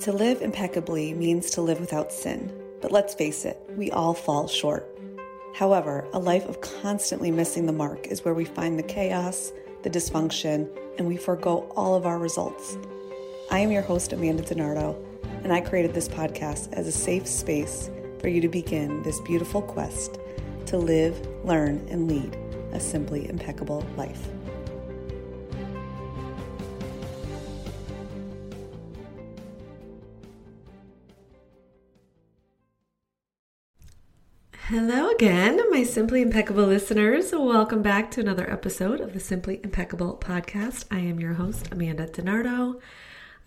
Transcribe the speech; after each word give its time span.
To 0.00 0.12
live 0.12 0.40
impeccably 0.40 1.12
means 1.12 1.50
to 1.50 1.60
live 1.60 1.78
without 1.78 2.10
sin, 2.10 2.50
but 2.80 2.90
let's 2.90 3.12
face 3.12 3.44
it, 3.44 3.60
we 3.76 3.90
all 3.90 4.14
fall 4.14 4.48
short. 4.48 4.98
However, 5.54 6.08
a 6.14 6.18
life 6.18 6.48
of 6.48 6.62
constantly 6.62 7.30
missing 7.30 7.66
the 7.66 7.74
mark 7.74 8.06
is 8.06 8.24
where 8.24 8.32
we 8.32 8.46
find 8.46 8.78
the 8.78 8.82
chaos, 8.82 9.52
the 9.82 9.90
dysfunction, 9.90 10.70
and 10.96 11.06
we 11.06 11.18
forego 11.18 11.70
all 11.76 11.94
of 11.94 12.06
our 12.06 12.18
results. 12.18 12.78
I 13.50 13.58
am 13.58 13.70
your 13.70 13.82
host, 13.82 14.14
Amanda 14.14 14.42
DiNardo, 14.42 14.96
and 15.44 15.52
I 15.52 15.60
created 15.60 15.92
this 15.92 16.08
podcast 16.08 16.72
as 16.72 16.86
a 16.86 16.92
safe 16.92 17.26
space 17.26 17.90
for 18.20 18.28
you 18.28 18.40
to 18.40 18.48
begin 18.48 19.02
this 19.02 19.20
beautiful 19.20 19.60
quest 19.60 20.18
to 20.64 20.78
live, 20.78 21.28
learn, 21.44 21.86
and 21.90 22.08
lead 22.08 22.38
a 22.72 22.80
simply 22.80 23.28
impeccable 23.28 23.84
life. 23.98 24.28
Hello 34.70 35.08
again, 35.08 35.60
my 35.70 35.82
Simply 35.82 36.22
Impeccable 36.22 36.64
listeners. 36.64 37.32
Welcome 37.32 37.82
back 37.82 38.08
to 38.12 38.20
another 38.20 38.48
episode 38.48 39.00
of 39.00 39.12
the 39.12 39.18
Simply 39.18 39.58
Impeccable 39.64 40.16
podcast. 40.22 40.84
I 40.92 41.00
am 41.00 41.18
your 41.18 41.32
host, 41.32 41.66
Amanda 41.72 42.06
DiNardo. 42.06 42.80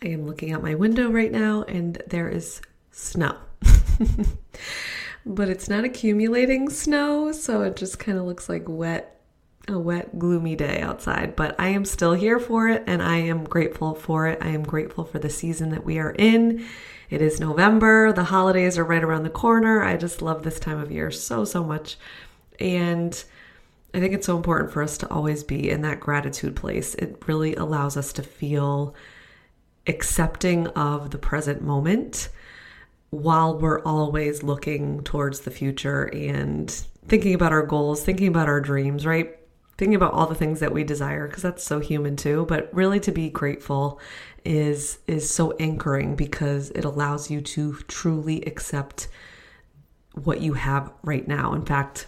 I 0.04 0.08
am 0.10 0.26
looking 0.26 0.52
out 0.52 0.62
my 0.62 0.76
window 0.76 1.10
right 1.10 1.32
now 1.32 1.64
and 1.64 2.04
there 2.08 2.28
is 2.28 2.60
snow. 2.92 3.38
but 5.26 5.48
it's 5.48 5.70
not 5.70 5.86
accumulating 5.86 6.70
snow, 6.70 7.32
so 7.32 7.62
it 7.62 7.78
just 7.78 8.00
kind 8.00 8.18
of 8.18 8.26
looks 8.26 8.50
like 8.50 8.68
wet, 8.68 9.22
a 9.70 9.80
wet, 9.80 10.20
gloomy 10.20 10.58
day 10.58 10.82
outside. 10.82 11.38
But 11.38 11.56
I 11.58 11.70
am 11.70 11.86
still 11.86 12.12
here 12.12 12.38
for 12.38 12.68
it 12.68 12.84
and 12.86 13.02
I 13.02 13.20
am 13.20 13.46
grateful 13.46 13.96
for 13.96 14.28
it. 14.28 14.40
I 14.42 14.50
am 14.50 14.64
grateful 14.64 15.06
for 15.06 15.20
the 15.20 15.30
season 15.30 15.70
that 15.70 15.86
we 15.86 16.00
are 16.00 16.12
in 16.12 16.66
it 17.10 17.22
is 17.22 17.40
November. 17.40 18.12
The 18.14 18.24
holidays 18.24 18.78
are 18.78 18.84
right 18.84 19.04
around 19.04 19.24
the 19.24 19.30
corner. 19.30 19.84
I 19.84 19.98
just 19.98 20.22
love 20.22 20.44
this 20.44 20.60
time 20.60 20.80
of 20.80 20.92
year 20.92 21.12
so, 21.12 21.46
so 21.46 21.64
much. 21.64 21.98
And 22.60 23.24
I 23.94 24.00
think 24.00 24.14
it's 24.14 24.26
so 24.26 24.36
important 24.36 24.72
for 24.72 24.82
us 24.82 24.98
to 25.00 25.10
always 25.12 25.44
be 25.44 25.70
in 25.70 25.82
that 25.82 26.00
gratitude 26.00 26.56
place. 26.56 26.96
It 26.96 27.22
really 27.28 27.56
allows 27.56 27.98
us 27.98 28.12
to 28.14 28.24
feel 28.24 28.96
accepting 29.86 30.68
of 30.68 31.12
the 31.12 31.18
present 31.18 31.62
moment 31.62 32.30
while 33.10 33.60
we're 33.60 33.84
always 33.84 34.42
looking 34.42 35.04
towards 35.04 35.42
the 35.42 35.52
future 35.52 36.06
and 36.06 36.72
thinking 37.08 37.36
about 37.36 37.52
our 37.52 37.66
goals, 37.66 38.04
thinking 38.04 38.28
about 38.28 38.48
our 38.48 38.60
dreams, 38.60 39.06
right? 39.06 39.38
Thinking 39.78 39.96
about 39.96 40.14
all 40.14 40.28
the 40.28 40.36
things 40.36 40.60
that 40.60 40.74
we 40.74 40.84
desire 40.84 41.28
because 41.28 41.44
that's 41.44 41.64
so 41.64 41.80
human 41.80 42.16
too, 42.16 42.46
but 42.48 42.70
really 42.74 43.00
to 43.02 43.12
be 43.12 43.30
grateful 43.30 44.00
is 44.46 45.00
is 45.08 45.30
so 45.30 45.52
anchoring 45.54 46.16
because 46.16 46.70
it 46.72 46.86
allows 46.86 47.32
you 47.32 47.42
to 47.42 47.78
truly 47.88 48.44
accept 48.44 49.08
what 50.14 50.42
you 50.42 50.54
have 50.54 50.92
right 51.04 51.28
now. 51.28 51.54
In 51.54 51.66
fact, 51.66 52.08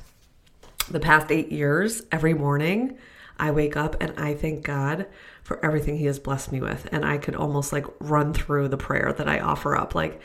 the 0.89 0.99
past 0.99 1.31
8 1.31 1.51
years, 1.51 2.03
every 2.11 2.33
morning 2.33 2.97
I 3.37 3.51
wake 3.51 3.75
up 3.75 3.95
and 3.99 4.13
I 4.17 4.33
thank 4.35 4.63
God 4.63 5.07
for 5.43 5.63
everything 5.65 5.97
he 5.97 6.05
has 6.05 6.19
blessed 6.19 6.51
me 6.51 6.61
with 6.61 6.87
and 6.91 7.03
I 7.03 7.17
could 7.17 7.35
almost 7.35 7.73
like 7.73 7.85
run 7.99 8.33
through 8.33 8.67
the 8.69 8.77
prayer 8.77 9.13
that 9.17 9.27
I 9.27 9.39
offer 9.39 9.75
up 9.75 9.95
like 9.95 10.21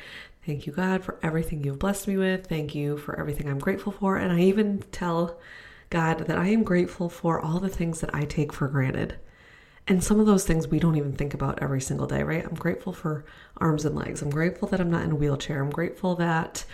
thank 0.47 0.67
you 0.67 0.73
God 0.73 1.03
for 1.05 1.19
everything 1.23 1.65
you've 1.65 1.79
blessed 1.79 2.07
me 2.07 2.17
with. 2.17 2.47
Thank 2.47 2.75
you 2.75 2.97
for 2.99 3.19
everything 3.19 3.49
I'm 3.49 3.59
grateful 3.59 3.93
for 3.93 4.17
and 4.17 4.33
I 4.33 4.41
even 4.41 4.83
tell 4.93 5.39
God 5.91 6.27
that 6.27 6.39
I 6.39 6.49
am 6.49 6.63
grateful 6.63 7.09
for 7.09 7.41
all 7.41 7.59
the 7.59 7.69
things 7.69 8.01
that 8.01 8.15
I 8.15 8.25
take 8.25 8.53
for 8.53 8.69
granted. 8.69 9.17
And 9.89 10.05
some 10.05 10.21
of 10.21 10.27
those 10.27 10.45
things 10.45 10.69
we 10.69 10.79
don't 10.79 10.97
even 10.97 11.17
think 11.17 11.35
about 11.35 11.61
every 11.61 11.81
single 11.81 12.07
day, 12.07 12.23
right? 12.23 12.45
I'm 12.45 12.55
grateful 12.55 12.93
for 12.93 13.25
arms 13.57 13.85
and 13.85 13.97
legs. 13.97 14.23
I'm 14.23 14.31
grateful 14.31 14.69
that 14.69 14.81
I'm 14.81 14.91
not 14.91 15.03
in 15.03 15.11
a 15.11 15.17
wheelchair. 15.17 15.61
I'm 15.61 15.71
grateful 15.71 16.15
that, 16.17 16.65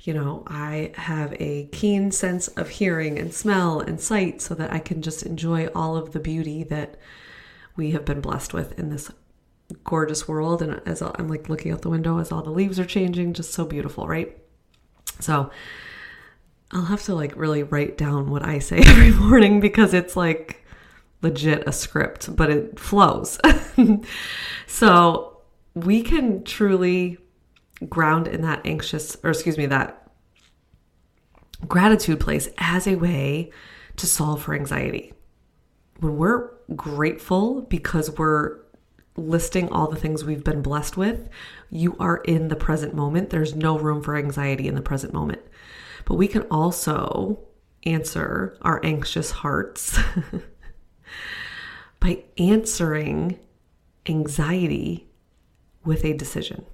you 0.00 0.12
know, 0.12 0.42
I 0.48 0.90
have 0.96 1.34
a 1.34 1.66
keen 1.66 2.10
sense 2.10 2.48
of 2.48 2.68
hearing 2.68 3.16
and 3.16 3.32
smell 3.32 3.78
and 3.78 4.00
sight 4.00 4.42
so 4.42 4.54
that 4.56 4.72
I 4.72 4.80
can 4.80 5.02
just 5.02 5.22
enjoy 5.22 5.66
all 5.68 5.96
of 5.96 6.12
the 6.12 6.20
beauty 6.20 6.64
that 6.64 6.96
we 7.76 7.92
have 7.92 8.04
been 8.04 8.20
blessed 8.20 8.52
with 8.52 8.76
in 8.76 8.90
this 8.90 9.10
gorgeous 9.84 10.26
world. 10.26 10.62
And 10.62 10.80
as 10.84 11.00
I'm 11.00 11.28
like 11.28 11.48
looking 11.48 11.70
out 11.70 11.82
the 11.82 11.90
window 11.90 12.18
as 12.18 12.32
all 12.32 12.42
the 12.42 12.50
leaves 12.50 12.80
are 12.80 12.84
changing, 12.84 13.34
just 13.34 13.52
so 13.52 13.64
beautiful, 13.64 14.08
right? 14.08 14.36
So, 15.20 15.50
I'll 16.74 16.82
have 16.82 17.04
to 17.04 17.14
like 17.14 17.36
really 17.36 17.62
write 17.62 17.96
down 17.96 18.30
what 18.30 18.42
I 18.42 18.58
say 18.58 18.78
every 18.86 19.12
morning 19.12 19.60
because 19.60 19.94
it's 19.94 20.16
like 20.16 20.64
legit 21.22 21.66
a 21.66 21.72
script, 21.72 22.34
but 22.34 22.50
it 22.50 22.78
flows. 22.78 23.38
so 24.66 25.38
we 25.74 26.02
can 26.02 26.42
truly 26.42 27.18
ground 27.88 28.26
in 28.26 28.42
that 28.42 28.66
anxious, 28.66 29.16
or 29.22 29.30
excuse 29.30 29.56
me, 29.56 29.66
that 29.66 30.10
gratitude 31.66 32.20
place 32.20 32.48
as 32.58 32.86
a 32.86 32.96
way 32.96 33.50
to 33.96 34.06
solve 34.06 34.42
for 34.42 34.54
anxiety. 34.54 35.14
When 36.00 36.16
we're 36.16 36.50
grateful 36.74 37.62
because 37.62 38.10
we're 38.18 38.58
listing 39.16 39.68
all 39.68 39.86
the 39.86 39.96
things 39.96 40.24
we've 40.24 40.42
been 40.42 40.60
blessed 40.60 40.96
with, 40.96 41.28
you 41.70 41.96
are 42.00 42.16
in 42.18 42.48
the 42.48 42.56
present 42.56 42.94
moment. 42.94 43.30
There's 43.30 43.54
no 43.54 43.78
room 43.78 44.02
for 44.02 44.16
anxiety 44.16 44.66
in 44.66 44.74
the 44.74 44.82
present 44.82 45.12
moment. 45.12 45.40
But 46.04 46.14
we 46.14 46.28
can 46.28 46.42
also 46.50 47.38
answer 47.84 48.56
our 48.62 48.80
anxious 48.84 49.30
hearts 49.30 49.98
by 52.00 52.24
answering 52.38 53.38
anxiety 54.06 55.08
with 55.84 56.04
a 56.04 56.12
decision. 56.14 56.64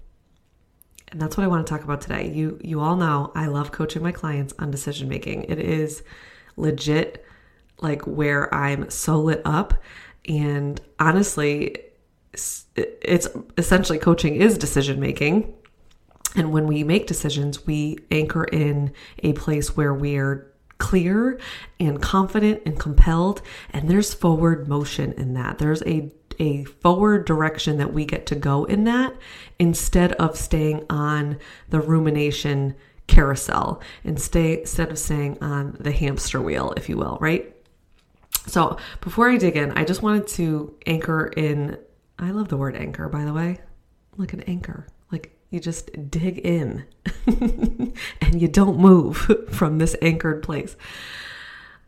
And 1.08 1.20
that's 1.20 1.36
what 1.36 1.44
I 1.44 1.48
want 1.48 1.66
to 1.66 1.70
talk 1.70 1.82
about 1.82 2.00
today. 2.00 2.30
You 2.32 2.58
you 2.62 2.80
all 2.80 2.96
know 2.96 3.32
I 3.34 3.46
love 3.46 3.72
coaching 3.72 4.02
my 4.02 4.12
clients 4.12 4.54
on 4.58 4.70
decision 4.70 5.08
making. 5.08 5.44
It 5.44 5.58
is 5.58 6.02
legit 6.56 7.24
like 7.80 8.02
where 8.06 8.52
I'm 8.54 8.90
so 8.90 9.20
lit 9.20 9.42
up 9.44 9.74
and 10.28 10.80
honestly 10.98 11.76
it's 12.32 13.28
essentially 13.58 13.98
coaching 13.98 14.36
is 14.36 14.56
decision 14.56 15.00
making. 15.00 15.52
And 16.36 16.52
when 16.52 16.66
we 16.66 16.84
make 16.84 17.06
decisions, 17.06 17.66
we 17.66 17.98
anchor 18.10 18.44
in 18.44 18.92
a 19.22 19.32
place 19.32 19.76
where 19.76 19.92
we're 19.92 20.50
clear 20.78 21.38
and 21.78 22.00
confident 22.00 22.62
and 22.64 22.80
compelled 22.80 23.42
and 23.70 23.88
there's 23.88 24.14
forward 24.14 24.66
motion 24.66 25.12
in 25.12 25.34
that. 25.34 25.58
There's 25.58 25.82
a 25.82 26.10
a 26.38 26.64
forward 26.64 27.26
direction 27.26 27.76
that 27.76 27.92
we 27.92 28.06
get 28.06 28.24
to 28.24 28.34
go 28.34 28.64
in 28.64 28.84
that 28.84 29.14
instead 29.58 30.12
of 30.12 30.38
staying 30.38 30.86
on 30.88 31.38
the 31.68 31.80
rumination 31.80 32.74
carousel 33.08 33.82
and 34.04 34.18
stay 34.18 34.60
instead 34.60 34.90
of 34.90 34.98
staying 34.98 35.36
on 35.42 35.76
the 35.78 35.92
hamster 35.92 36.40
wheel 36.40 36.72
if 36.78 36.88
you 36.88 36.96
will 36.96 37.18
right? 37.20 37.54
So 38.46 38.78
before 39.02 39.28
i 39.28 39.36
dig 39.36 39.56
in 39.56 39.72
i 39.72 39.84
just 39.84 40.02
wanted 40.02 40.26
to 40.28 40.74
anchor 40.86 41.26
in 41.26 41.76
i 42.18 42.30
love 42.30 42.48
the 42.48 42.56
word 42.56 42.74
anchor 42.74 43.08
by 43.08 43.26
the 43.26 43.34
way. 43.34 43.58
Like 44.16 44.32
an 44.32 44.40
anchor 44.42 44.86
you 45.50 45.60
just 45.60 46.10
dig 46.10 46.38
in 46.38 46.84
and 47.26 48.40
you 48.40 48.48
don't 48.48 48.78
move 48.78 49.16
from 49.50 49.78
this 49.78 49.96
anchored 50.00 50.42
place. 50.42 50.76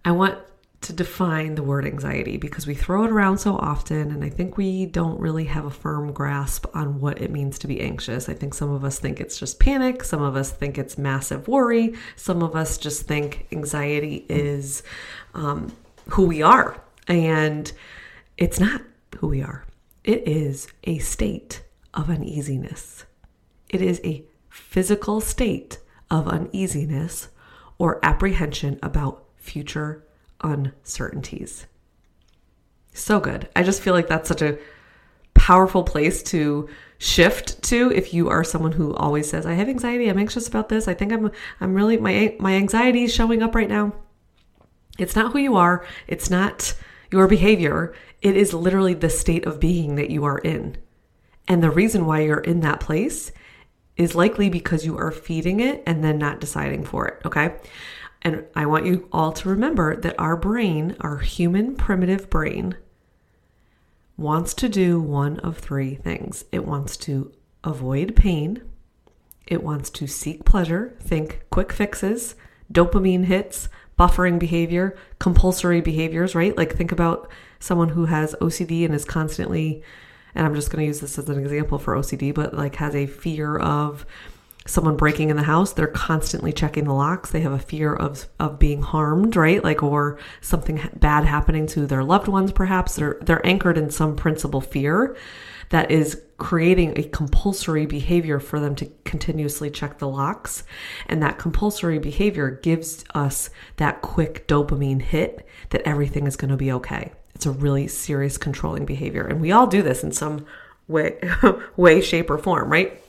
I 0.04 0.12
want 0.12 0.38
to 0.82 0.92
define 0.92 1.54
the 1.54 1.62
word 1.62 1.86
anxiety 1.86 2.36
because 2.36 2.66
we 2.66 2.74
throw 2.74 3.04
it 3.04 3.12
around 3.12 3.38
so 3.38 3.56
often, 3.56 4.10
and 4.10 4.24
I 4.24 4.28
think 4.28 4.56
we 4.56 4.84
don't 4.86 5.18
really 5.20 5.44
have 5.44 5.64
a 5.64 5.70
firm 5.70 6.12
grasp 6.12 6.66
on 6.74 7.00
what 7.00 7.22
it 7.22 7.30
means 7.30 7.58
to 7.60 7.68
be 7.68 7.80
anxious. 7.80 8.28
I 8.28 8.34
think 8.34 8.52
some 8.52 8.70
of 8.70 8.84
us 8.84 8.98
think 8.98 9.20
it's 9.20 9.38
just 9.38 9.60
panic, 9.60 10.02
some 10.02 10.22
of 10.22 10.34
us 10.34 10.50
think 10.50 10.78
it's 10.78 10.98
massive 10.98 11.46
worry, 11.46 11.94
some 12.16 12.42
of 12.42 12.56
us 12.56 12.78
just 12.78 13.06
think 13.06 13.46
anxiety 13.52 14.26
is 14.28 14.82
um, 15.34 15.72
who 16.08 16.26
we 16.26 16.42
are, 16.42 16.82
and 17.06 17.70
it's 18.36 18.58
not 18.58 18.82
who 19.18 19.28
we 19.28 19.40
are. 19.40 19.64
It 20.02 20.26
is 20.26 20.66
a 20.82 20.98
state 20.98 21.62
of 21.94 22.10
uneasiness. 22.10 23.04
It 23.72 23.82
is 23.82 24.00
a 24.04 24.24
physical 24.48 25.20
state 25.20 25.78
of 26.10 26.28
uneasiness 26.28 27.28
or 27.78 27.98
apprehension 28.04 28.78
about 28.82 29.24
future 29.36 30.04
uncertainties. 30.42 31.66
So 32.92 33.18
good. 33.18 33.48
I 33.56 33.62
just 33.62 33.80
feel 33.80 33.94
like 33.94 34.08
that's 34.08 34.28
such 34.28 34.42
a 34.42 34.58
powerful 35.34 35.82
place 35.82 36.22
to 36.22 36.68
shift 36.98 37.60
to 37.62 37.90
if 37.90 38.14
you 38.14 38.28
are 38.28 38.44
someone 38.44 38.72
who 38.72 38.94
always 38.94 39.28
says 39.28 39.46
I 39.46 39.54
have 39.54 39.68
anxiety, 39.68 40.08
I'm 40.08 40.18
anxious 40.18 40.46
about 40.46 40.68
this. 40.68 40.86
I 40.86 40.94
think 40.94 41.12
I'm 41.12 41.30
I'm 41.60 41.74
really 41.74 41.96
my 41.96 42.36
my 42.38 42.54
anxiety 42.54 43.04
is 43.04 43.14
showing 43.14 43.42
up 43.42 43.54
right 43.54 43.68
now. 43.68 43.92
It's 44.98 45.16
not 45.16 45.32
who 45.32 45.38
you 45.38 45.56
are. 45.56 45.86
It's 46.06 46.30
not 46.30 46.74
your 47.10 47.26
behavior. 47.26 47.94
It 48.20 48.36
is 48.36 48.54
literally 48.54 48.94
the 48.94 49.10
state 49.10 49.46
of 49.46 49.58
being 49.58 49.96
that 49.96 50.10
you 50.10 50.24
are 50.24 50.38
in. 50.38 50.76
And 51.48 51.62
the 51.62 51.70
reason 51.70 52.06
why 52.06 52.20
you're 52.20 52.38
in 52.38 52.60
that 52.60 52.80
place 52.80 53.32
is 53.96 54.14
likely 54.14 54.48
because 54.48 54.84
you 54.86 54.96
are 54.96 55.10
feeding 55.10 55.60
it 55.60 55.82
and 55.86 56.02
then 56.02 56.18
not 56.18 56.40
deciding 56.40 56.84
for 56.84 57.06
it, 57.06 57.20
okay? 57.24 57.54
And 58.22 58.44
I 58.54 58.66
want 58.66 58.86
you 58.86 59.08
all 59.12 59.32
to 59.32 59.48
remember 59.48 59.96
that 59.96 60.18
our 60.18 60.36
brain, 60.36 60.96
our 61.00 61.18
human 61.18 61.74
primitive 61.74 62.30
brain, 62.30 62.76
wants 64.16 64.54
to 64.54 64.68
do 64.68 65.00
one 65.00 65.38
of 65.40 65.58
three 65.58 65.96
things 65.96 66.44
it 66.52 66.64
wants 66.64 66.96
to 66.96 67.32
avoid 67.64 68.14
pain. 68.16 68.62
It 69.46 69.62
wants 69.62 69.90
to 69.90 70.06
seek 70.06 70.44
pleasure, 70.44 70.96
think 71.00 71.42
quick 71.50 71.72
fixes, 71.72 72.36
dopamine 72.72 73.24
hits, 73.24 73.68
buffering 73.98 74.38
behavior, 74.38 74.96
compulsory 75.18 75.80
behaviors, 75.80 76.34
right? 76.34 76.56
Like 76.56 76.76
think 76.76 76.92
about 76.92 77.28
someone 77.58 77.90
who 77.90 78.06
has 78.06 78.34
OCD 78.40 78.84
and 78.84 78.94
is 78.94 79.04
constantly, 79.04 79.82
and 80.34 80.46
I'm 80.46 80.54
just 80.54 80.70
going 80.70 80.82
to 80.82 80.86
use 80.86 81.00
this 81.00 81.18
as 81.18 81.28
an 81.28 81.38
example 81.38 81.78
for 81.78 81.94
OCD, 81.94 82.34
but 82.34 82.54
like 82.54 82.76
has 82.76 82.94
a 82.94 83.06
fear 83.06 83.56
of 83.56 84.06
someone 84.66 84.96
breaking 84.96 85.30
in 85.30 85.36
the 85.36 85.42
house. 85.42 85.72
They're 85.72 85.86
constantly 85.86 86.52
checking 86.52 86.84
the 86.84 86.92
locks. 86.92 87.30
They 87.30 87.40
have 87.40 87.52
a 87.52 87.58
fear 87.58 87.94
of 87.94 88.28
of 88.38 88.58
being 88.58 88.82
harmed 88.82 89.36
right? 89.36 89.62
Like 89.62 89.82
or 89.82 90.18
something 90.40 90.80
bad 90.94 91.24
happening 91.24 91.66
to 91.68 91.86
their 91.86 92.04
loved 92.04 92.28
ones 92.28 92.52
perhaps. 92.52 92.96
They're 92.96 93.18
they're 93.22 93.46
anchored 93.46 93.78
in 93.78 93.90
some 93.90 94.16
principal 94.16 94.60
fear 94.60 95.16
that 95.70 95.90
is 95.90 96.20
creating 96.36 96.98
a 96.98 97.02
compulsory 97.04 97.86
behavior 97.86 98.38
for 98.38 98.60
them 98.60 98.74
to 98.74 98.90
continuously 99.04 99.70
check 99.70 99.98
the 99.98 100.08
locks. 100.08 100.64
And 101.06 101.22
that 101.22 101.38
compulsory 101.38 101.98
behavior 101.98 102.50
gives 102.50 103.04
us 103.14 103.48
that 103.76 104.02
quick 104.02 104.46
dopamine 104.48 105.00
hit 105.00 105.46
that 105.70 105.82
everything 105.82 106.26
is 106.26 106.36
going 106.36 106.50
to 106.50 106.56
be 106.56 106.72
okay 106.72 107.12
it's 107.34 107.46
a 107.46 107.50
really 107.50 107.88
serious 107.88 108.38
controlling 108.38 108.84
behavior 108.84 109.26
and 109.26 109.40
we 109.40 109.52
all 109.52 109.66
do 109.66 109.82
this 109.82 110.02
in 110.04 110.12
some 110.12 110.46
way 110.88 111.18
way 111.76 112.00
shape 112.00 112.30
or 112.30 112.38
form 112.38 112.70
right 112.70 113.02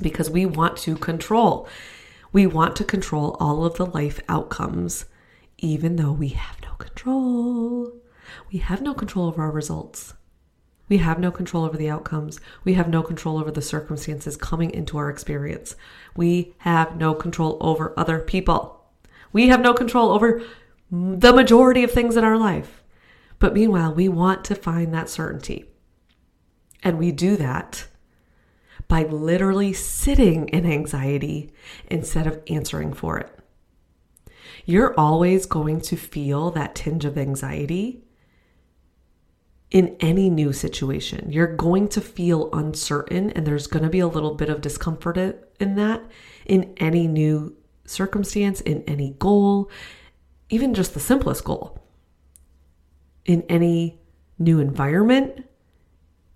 because 0.00 0.30
we 0.30 0.46
want 0.46 0.76
to 0.78 0.96
control. 0.96 1.68
We 2.32 2.46
want 2.46 2.76
to 2.76 2.84
control 2.84 3.36
all 3.40 3.64
of 3.64 3.76
the 3.76 3.86
life 3.86 4.20
outcomes, 4.28 5.06
even 5.58 5.96
though 5.96 6.12
we 6.12 6.28
have 6.28 6.60
no 6.62 6.74
control. 6.74 7.92
We 8.52 8.58
have 8.58 8.82
no 8.82 8.94
control 8.94 9.26
over 9.26 9.42
our 9.42 9.50
results. 9.50 10.14
We 10.88 10.98
have 10.98 11.18
no 11.18 11.30
control 11.30 11.64
over 11.64 11.76
the 11.76 11.90
outcomes. 11.90 12.40
We 12.64 12.74
have 12.74 12.88
no 12.88 13.02
control 13.02 13.38
over 13.38 13.50
the 13.50 13.62
circumstances 13.62 14.36
coming 14.36 14.70
into 14.70 14.96
our 14.96 15.10
experience. 15.10 15.76
We 16.16 16.54
have 16.58 16.96
no 16.96 17.14
control 17.14 17.58
over 17.60 17.92
other 17.96 18.20
people. 18.20 18.82
We 19.32 19.48
have 19.48 19.60
no 19.60 19.74
control 19.74 20.10
over 20.10 20.42
the 20.90 21.32
majority 21.32 21.84
of 21.84 21.90
things 21.90 22.16
in 22.16 22.24
our 22.24 22.38
life. 22.38 22.82
But 23.38 23.54
meanwhile, 23.54 23.94
we 23.94 24.08
want 24.08 24.44
to 24.46 24.54
find 24.54 24.92
that 24.94 25.08
certainty. 25.08 25.64
And 26.82 26.98
we 26.98 27.12
do 27.12 27.36
that 27.36 27.86
by 28.88 29.02
literally 29.02 29.72
sitting 29.72 30.48
in 30.48 30.64
anxiety 30.64 31.52
instead 31.86 32.26
of 32.26 32.42
answering 32.48 32.92
for 32.92 33.18
it. 33.18 33.38
You're 34.64 34.98
always 34.98 35.46
going 35.46 35.80
to 35.82 35.96
feel 35.96 36.50
that 36.52 36.74
tinge 36.74 37.04
of 37.04 37.18
anxiety 37.18 38.04
in 39.70 39.96
any 40.00 40.30
new 40.30 40.52
situation. 40.52 41.30
You're 41.30 41.54
going 41.54 41.88
to 41.88 42.00
feel 42.00 42.48
uncertain, 42.52 43.30
and 43.30 43.46
there's 43.46 43.66
going 43.66 43.82
to 43.82 43.90
be 43.90 44.00
a 44.00 44.08
little 44.08 44.34
bit 44.34 44.48
of 44.48 44.60
discomfort 44.60 45.16
in 45.60 45.74
that 45.74 46.02
in 46.46 46.72
any 46.78 47.06
new 47.06 47.56
circumstance, 47.84 48.60
in 48.62 48.82
any 48.84 49.14
goal, 49.18 49.70
even 50.48 50.74
just 50.74 50.94
the 50.94 51.00
simplest 51.00 51.44
goal. 51.44 51.78
In 53.28 53.42
any 53.48 54.00
new 54.38 54.58
environment, 54.58 55.44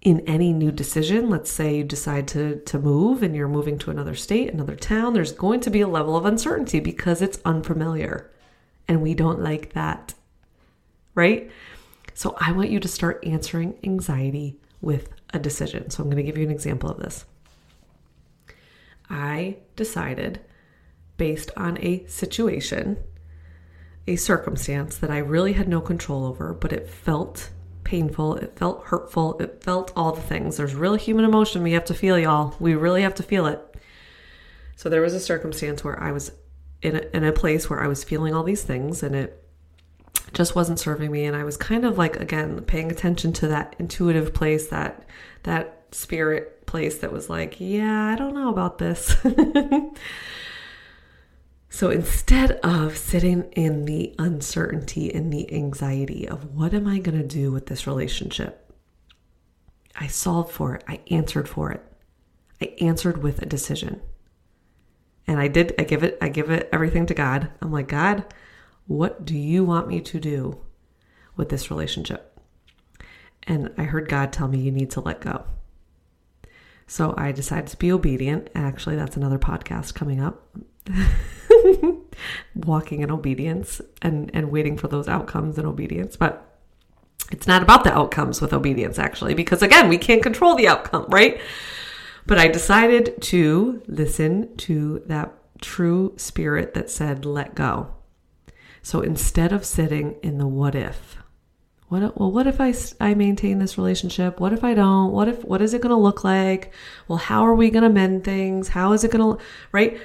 in 0.02 0.20
any 0.28 0.52
new 0.52 0.70
decision, 0.72 1.30
let's 1.30 1.50
say 1.50 1.76
you 1.76 1.84
decide 1.84 2.28
to, 2.28 2.56
to 2.60 2.78
move 2.78 3.22
and 3.22 3.34
you're 3.34 3.48
moving 3.48 3.78
to 3.78 3.90
another 3.90 4.14
state, 4.14 4.52
another 4.52 4.76
town, 4.76 5.14
there's 5.14 5.32
going 5.32 5.60
to 5.60 5.70
be 5.70 5.80
a 5.80 5.88
level 5.88 6.16
of 6.16 6.26
uncertainty 6.26 6.80
because 6.80 7.22
it's 7.22 7.40
unfamiliar. 7.44 8.30
And 8.88 9.00
we 9.00 9.14
don't 9.14 9.40
like 9.40 9.72
that, 9.74 10.14
right? 11.14 11.50
So 12.14 12.36
I 12.38 12.52
want 12.52 12.70
you 12.70 12.80
to 12.80 12.88
start 12.88 13.24
answering 13.24 13.78
anxiety 13.84 14.58
with 14.80 15.08
a 15.32 15.38
decision. 15.38 15.88
So 15.88 16.02
I'm 16.02 16.10
going 16.10 16.22
to 16.22 16.24
give 16.24 16.36
you 16.36 16.44
an 16.44 16.50
example 16.50 16.90
of 16.90 16.98
this. 16.98 17.24
I 19.08 19.58
decided, 19.76 20.40
based 21.16 21.52
on 21.56 21.78
a 21.78 22.04
situation, 22.06 22.98
a 24.06 24.16
circumstance 24.16 24.96
that 24.96 25.10
I 25.10 25.18
really 25.18 25.52
had 25.52 25.68
no 25.68 25.80
control 25.80 26.24
over, 26.24 26.52
but 26.52 26.72
it 26.72 26.88
felt 26.88 27.50
painful. 27.84 28.36
It 28.36 28.56
felt 28.56 28.84
hurtful. 28.86 29.38
It 29.38 29.62
felt 29.62 29.92
all 29.94 30.12
the 30.12 30.22
things. 30.22 30.56
There's 30.56 30.74
real 30.74 30.94
human 30.94 31.24
emotion 31.24 31.62
we 31.62 31.72
have 31.72 31.84
to 31.86 31.94
feel, 31.94 32.18
y'all. 32.18 32.54
We 32.58 32.74
really 32.74 33.02
have 33.02 33.14
to 33.16 33.22
feel 33.22 33.46
it. 33.46 33.60
So 34.76 34.88
there 34.88 35.00
was 35.00 35.14
a 35.14 35.20
circumstance 35.20 35.84
where 35.84 36.02
I 36.02 36.12
was 36.12 36.32
in 36.82 36.96
a, 36.96 37.02
in 37.14 37.24
a 37.24 37.32
place 37.32 37.70
where 37.70 37.82
I 37.82 37.86
was 37.86 38.02
feeling 38.02 38.34
all 38.34 38.42
these 38.42 38.62
things 38.62 39.02
and 39.02 39.14
it 39.14 39.38
just 40.32 40.56
wasn't 40.56 40.80
serving 40.80 41.10
me 41.10 41.24
and 41.24 41.36
I 41.36 41.44
was 41.44 41.56
kind 41.56 41.84
of 41.84 41.98
like 41.98 42.16
again 42.16 42.60
paying 42.62 42.90
attention 42.90 43.32
to 43.34 43.48
that 43.48 43.76
intuitive 43.78 44.32
place 44.32 44.68
that 44.68 45.06
that 45.42 45.84
spirit 45.92 46.66
place 46.66 46.98
that 46.98 47.12
was 47.12 47.28
like, 47.28 47.56
yeah, 47.58 48.06
I 48.06 48.16
don't 48.16 48.34
know 48.34 48.48
about 48.48 48.78
this. 48.78 49.14
So 51.72 51.88
instead 51.88 52.52
of 52.62 52.98
sitting 52.98 53.44
in 53.52 53.86
the 53.86 54.14
uncertainty 54.18 55.12
and 55.12 55.32
the 55.32 55.50
anxiety 55.54 56.28
of 56.28 56.54
what 56.54 56.74
am 56.74 56.86
I 56.86 56.98
going 56.98 57.16
to 57.16 57.26
do 57.26 57.50
with 57.50 57.64
this 57.64 57.86
relationship, 57.86 58.70
I 59.98 60.06
solved 60.06 60.52
for 60.52 60.74
it. 60.74 60.84
I 60.86 61.00
answered 61.10 61.48
for 61.48 61.72
it. 61.72 61.82
I 62.60 62.74
answered 62.82 63.22
with 63.22 63.40
a 63.40 63.46
decision. 63.46 64.02
And 65.26 65.40
I 65.40 65.48
did 65.48 65.74
I 65.78 65.84
give 65.84 66.04
it 66.04 66.18
I 66.20 66.28
give 66.28 66.50
it 66.50 66.68
everything 66.72 67.06
to 67.06 67.14
God. 67.14 67.50
I'm 67.62 67.72
like, 67.72 67.88
"God, 67.88 68.26
what 68.86 69.24
do 69.24 69.34
you 69.36 69.64
want 69.64 69.88
me 69.88 70.02
to 70.02 70.20
do 70.20 70.60
with 71.36 71.48
this 71.48 71.70
relationship?" 71.70 72.38
And 73.44 73.72
I 73.78 73.84
heard 73.84 74.10
God 74.10 74.30
tell 74.30 74.46
me 74.46 74.58
you 74.58 74.72
need 74.72 74.90
to 74.90 75.00
let 75.00 75.22
go. 75.22 75.46
So 76.86 77.14
I 77.16 77.32
decided 77.32 77.68
to 77.68 77.78
be 77.78 77.90
obedient. 77.90 78.50
Actually, 78.54 78.96
that's 78.96 79.16
another 79.16 79.38
podcast 79.38 79.94
coming 79.94 80.20
up. 80.20 80.46
walking 82.54 83.00
in 83.00 83.10
obedience 83.10 83.80
and 84.00 84.30
and 84.34 84.50
waiting 84.50 84.76
for 84.76 84.88
those 84.88 85.08
outcomes 85.08 85.58
in 85.58 85.66
obedience 85.66 86.16
but 86.16 86.48
it's 87.30 87.46
not 87.46 87.62
about 87.62 87.84
the 87.84 87.92
outcomes 87.92 88.40
with 88.40 88.52
obedience 88.52 88.98
actually 88.98 89.34
because 89.34 89.62
again 89.62 89.88
we 89.88 89.98
can't 89.98 90.22
control 90.22 90.54
the 90.54 90.68
outcome 90.68 91.06
right 91.08 91.40
but 92.26 92.38
i 92.38 92.46
decided 92.46 93.20
to 93.20 93.82
listen 93.86 94.54
to 94.56 95.02
that 95.06 95.32
true 95.60 96.12
spirit 96.16 96.74
that 96.74 96.90
said 96.90 97.24
let 97.24 97.54
go 97.54 97.94
so 98.82 99.00
instead 99.00 99.52
of 99.52 99.64
sitting 99.64 100.16
in 100.22 100.38
the 100.38 100.46
what 100.46 100.74
if 100.74 101.16
what 101.92 102.18
well 102.18 102.32
what 102.32 102.46
if 102.46 102.58
I 102.58 102.72
I 103.00 103.12
maintain 103.12 103.58
this 103.58 103.76
relationship? 103.76 104.40
What 104.40 104.54
if 104.54 104.64
I 104.64 104.72
don't? 104.72 105.12
What 105.12 105.28
if 105.28 105.44
what 105.44 105.60
is 105.60 105.74
it 105.74 105.82
going 105.82 105.90
to 105.90 105.96
look 105.96 106.24
like? 106.24 106.72
Well, 107.06 107.18
how 107.18 107.44
are 107.46 107.54
we 107.54 107.68
going 107.68 107.82
to 107.82 107.90
mend 107.90 108.24
things? 108.24 108.68
How 108.68 108.94
is 108.94 109.04
it 109.04 109.10
going 109.10 109.36
to 109.36 109.44
right? 109.72 110.00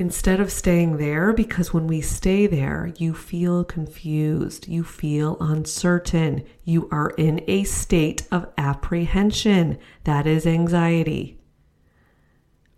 Instead 0.00 0.40
of 0.40 0.50
staying 0.50 0.96
there, 0.96 1.32
because 1.32 1.74
when 1.74 1.86
we 1.86 2.00
stay 2.00 2.46
there, 2.46 2.92
you 2.96 3.12
feel 3.12 3.62
confused, 3.62 4.66
you 4.66 4.82
feel 4.82 5.36
uncertain, 5.40 6.42
you 6.64 6.88
are 6.90 7.10
in 7.10 7.44
a 7.46 7.62
state 7.64 8.26
of 8.32 8.48
apprehension. 8.56 9.78
That 10.04 10.26
is 10.26 10.46
anxiety. 10.46 11.38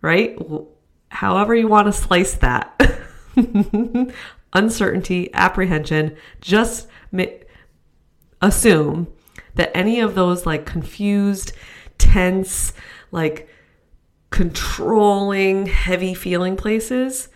Right? 0.01 0.37
However, 1.09 1.55
you 1.55 1.67
want 1.69 1.87
to 1.87 1.93
slice 1.93 2.33
that. 2.35 2.99
Uncertainty, 4.53 5.33
apprehension, 5.33 6.17
just 6.41 6.87
assume 8.41 9.07
that 9.55 9.75
any 9.75 10.01
of 10.01 10.15
those 10.15 10.45
like 10.45 10.65
confused, 10.65 11.53
tense, 11.97 12.73
like 13.11 13.47
controlling, 14.33 15.67
heavy 15.67 16.15
feeling 16.15 16.57
places, 16.57 17.29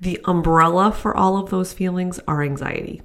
the 0.00 0.20
umbrella 0.24 0.92
for 0.92 1.14
all 1.16 1.36
of 1.36 1.50
those 1.50 1.72
feelings 1.72 2.20
are 2.28 2.44
anxiety 2.44 3.02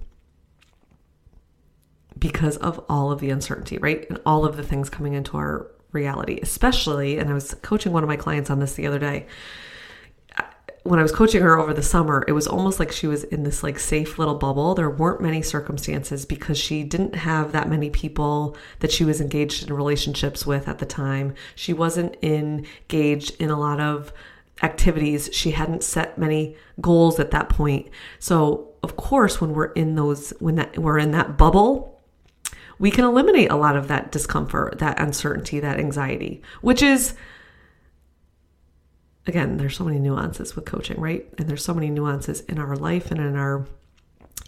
because 2.20 2.58
of 2.58 2.80
all 2.88 3.12
of 3.12 3.20
the 3.20 3.32
uncertainty, 3.32 3.80
right? 3.80 4.08
And 4.08 4.22
all 4.24 4.46
of 4.46 4.56
the 4.56 4.62
things 4.62 4.88
coming 4.88 5.14
into 5.14 5.36
our 5.36 5.66
reality, 5.92 6.38
especially, 6.44 7.18
and 7.18 7.28
I 7.28 7.34
was 7.34 7.56
coaching 7.64 7.92
one 7.92 8.04
of 8.04 8.08
my 8.08 8.18
clients 8.18 8.52
on 8.52 8.60
this 8.60 8.76
the 8.76 8.86
other 8.86 9.00
day 9.00 9.26
when 10.84 11.00
I 11.00 11.04
was 11.04 11.12
coaching 11.12 11.42
her 11.42 11.60
over 11.60 11.74
the 11.74 11.84
summer, 11.84 12.24
it 12.28 12.32
was 12.32 12.48
almost 12.48 12.80
like 12.80 12.92
she 12.92 13.08
was 13.08 13.24
in 13.26 13.44
this 13.44 13.64
like 13.64 13.80
safe 13.80 14.18
little 14.18 14.36
bubble. 14.36 14.76
There 14.76 14.90
weren't 14.90 15.22
many 15.22 15.42
circumstances 15.42 16.26
because 16.26 16.58
she 16.58 16.84
didn't 16.84 17.16
have 17.16 17.52
that 17.52 17.70
many 17.70 17.90
people 17.90 18.56
that 18.80 18.92
she 18.92 19.04
was 19.04 19.20
engaged 19.20 19.68
in 19.68 19.74
relationships 19.74 20.46
with 20.46 20.68
at 20.68 20.80
the 20.80 20.86
time. 20.86 21.36
She 21.56 21.74
wasn't 21.74 22.16
engaged 22.24 23.36
in 23.42 23.50
a 23.50 23.60
lot 23.60 23.80
of 23.80 24.14
activities. 24.64 25.30
She 25.34 25.52
hadn't 25.52 25.84
set 25.84 26.18
many 26.18 26.56
goals 26.80 27.20
at 27.20 27.32
that 27.32 27.50
point. 27.50 27.90
So, 28.20 28.70
of 28.82 28.96
course, 28.96 29.42
when 29.42 29.54
we're 29.54 29.74
in 29.74 29.96
those 29.96 30.34
when 30.40 30.56
that 30.56 30.78
we're 30.78 31.00
in 31.00 31.12
that 31.12 31.38
bubble, 31.38 32.02
we 32.78 32.90
can 32.90 33.04
eliminate 33.04 33.52
a 33.52 33.58
lot 33.58 33.76
of 33.76 33.90
that 33.90 34.12
discomfort, 34.12 34.80
that 34.80 35.00
uncertainty, 35.00 35.60
that 35.60 35.80
anxiety, 35.80 36.42
which 36.62 36.82
is 36.82 37.14
again, 39.30 39.58
there's 39.58 39.78
so 39.78 39.86
many 39.86 40.00
nuances 40.00 40.56
with 40.56 40.66
coaching, 40.66 41.00
right? 41.00 41.26
And 41.38 41.48
there's 41.48 41.64
so 41.64 41.74
many 41.74 41.90
nuances 41.90 42.42
in 42.42 42.60
our 42.60 42.76
life 42.76 43.12
and 43.12 43.20
in 43.22 43.36
our 43.36 43.66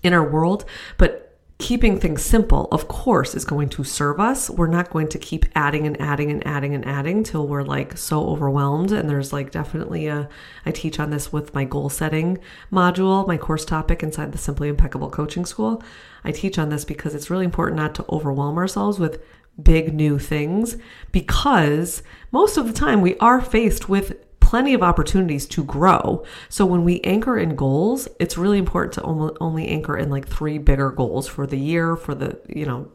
in 0.04 0.14
our 0.14 0.28
world, 0.28 0.66
but 0.98 1.32
keeping 1.62 2.00
things 2.00 2.24
simple, 2.24 2.68
of 2.72 2.88
course, 2.88 3.36
is 3.36 3.46
going 3.46 3.70
to 3.70 3.84
serve 3.84 4.20
us. 4.20 4.50
We're 4.50 4.66
not 4.66 4.90
going 4.90 5.08
to 5.10 5.20
keep 5.20 5.46
adding 5.54 5.86
and 5.86 6.00
adding 6.02 6.32
and 6.32 6.46
adding 6.46 6.74
and 6.74 6.84
adding 6.86 7.24
till 7.24 7.48
we're 7.48 7.62
like 7.62 7.96
so 7.98 8.28
overwhelmed. 8.28 8.92
And 8.92 9.08
there's 9.08 9.32
like 9.32 9.52
definitely 9.52 10.08
a, 10.08 10.28
I 10.66 10.72
teach 10.72 11.00
on 11.00 11.12
this 11.12 11.32
with 11.32 11.54
my 11.54 11.64
goal 11.64 11.90
setting 11.90 12.40
module, 12.72 13.28
my 13.28 13.38
course 13.38 13.64
topic 13.64 14.02
inside 14.02 14.32
the 14.32 14.40
Simply 14.40 14.70
Impeccable 14.70 15.12
Coaching 15.12 15.46
School. 15.46 15.84
I 16.24 16.32
teach 16.32 16.58
on 16.58 16.70
this 16.70 16.84
because 16.84 17.14
it's 17.14 17.30
really 17.30 17.46
important 17.46 17.78
not 17.78 17.94
to 17.96 18.06
overwhelm 18.10 18.58
ourselves 18.58 18.98
with 18.98 19.22
big 19.62 19.94
new 19.94 20.18
things 20.18 20.78
because 21.12 22.02
most 22.32 22.58
of 22.58 22.66
the 22.66 22.74
time 22.74 23.02
we 23.02 23.18
are 23.20 23.40
faced 23.40 23.88
with 23.88 24.18
plenty 24.52 24.74
of 24.74 24.84
opportunities 24.84 25.48
to 25.48 25.64
grow. 25.64 26.26
So 26.50 26.66
when 26.66 26.84
we 26.84 27.00
anchor 27.06 27.38
in 27.38 27.56
goals, 27.56 28.10
it's 28.20 28.38
really 28.38 28.58
important 28.58 28.92
to 28.96 29.02
only 29.40 29.70
anchor 29.70 29.96
in 29.96 30.10
like 30.10 30.28
three 30.28 30.58
bigger 30.58 30.92
goals 30.92 31.26
for 31.26 31.48
the 31.48 31.58
year, 31.58 31.96
for 31.96 32.14
the, 32.14 32.38
you 32.50 32.66
know, 32.66 32.92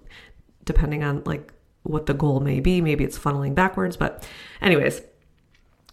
depending 0.67 1.03
on 1.03 1.23
like 1.25 1.55
what 1.83 2.05
the 2.05 2.13
goal 2.13 2.41
may 2.41 2.61
be. 2.61 2.83
Maybe 2.83 3.05
it's 3.05 3.19
funneling 3.19 3.55
backwards, 3.55 3.97
but 3.97 4.29
anyways, 4.61 5.01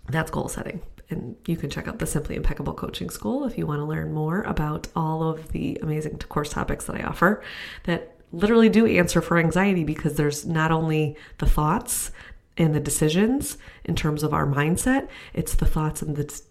that's 0.09 0.29
goal 0.29 0.49
setting. 0.49 0.81
And 1.09 1.37
you 1.47 1.55
can 1.55 1.69
check 1.69 1.87
out 1.87 1.97
the 1.97 2.07
Simply 2.07 2.35
Impeccable 2.35 2.73
Coaching 2.73 3.09
School 3.09 3.45
if 3.45 3.57
you 3.57 3.65
want 3.65 3.79
to 3.79 3.85
learn 3.85 4.11
more 4.13 4.41
about 4.41 4.89
all 4.97 5.23
of 5.23 5.53
the 5.53 5.79
amazing 5.81 6.17
course 6.17 6.49
topics 6.49 6.87
that 6.87 6.97
I 6.97 7.03
offer 7.03 7.41
that 7.85 8.17
literally 8.33 8.67
do 8.67 8.85
answer 8.85 9.21
for 9.21 9.37
anxiety 9.37 9.85
because 9.85 10.15
there's 10.15 10.45
not 10.45 10.73
only 10.73 11.15
the 11.37 11.45
thoughts 11.45 12.11
and 12.57 12.75
the 12.75 12.79
decisions 12.79 13.57
in 13.83 13.95
terms 13.95 14.23
of 14.23 14.33
our 14.33 14.45
mindset, 14.45 15.07
it's 15.33 15.55
the 15.55 15.65
thoughts 15.65 16.01
and 16.01 16.15
the 16.15 16.41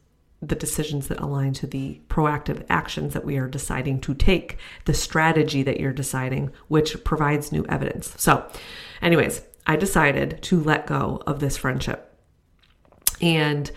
the 0.42 0.56
decisions 0.56 1.06
that 1.06 1.20
align 1.20 1.52
to 1.52 1.68
the 1.68 2.00
proactive 2.08 2.66
actions 2.68 3.14
that 3.14 3.24
we 3.24 3.36
are 3.36 3.46
deciding 3.46 4.00
to 4.00 4.12
take, 4.12 4.58
the 4.86 4.92
strategy 4.92 5.62
that 5.62 5.78
you're 5.78 5.92
deciding, 5.92 6.50
which 6.66 7.04
provides 7.04 7.52
new 7.52 7.64
evidence. 7.68 8.12
So, 8.18 8.44
anyways, 9.00 9.42
I 9.68 9.76
decided 9.76 10.42
to 10.42 10.60
let 10.60 10.88
go 10.88 11.22
of 11.28 11.38
this 11.38 11.56
friendship. 11.56 12.12
And 13.20 13.70